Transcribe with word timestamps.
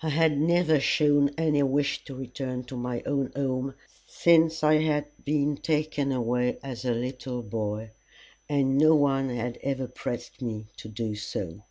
I 0.00 0.10
had 0.10 0.38
never 0.40 0.78
shown 0.78 1.30
any 1.36 1.60
wish 1.64 2.04
to 2.04 2.14
return 2.14 2.62
to 2.66 2.76
my 2.76 3.00
own 3.04 3.32
home 3.34 3.74
since 4.06 4.62
I 4.62 4.74
had 4.74 5.06
been 5.24 5.56
taken 5.56 6.12
away 6.12 6.58
as 6.62 6.84
a 6.84 6.94
little 6.94 7.42
boy, 7.42 7.90
and 8.48 8.78
no 8.78 8.94
one 8.94 9.28
had 9.28 9.58
ever 9.64 9.88
pressed 9.88 10.40
me 10.40 10.68
to 10.76 10.88
do 10.88 11.16
so. 11.16 11.64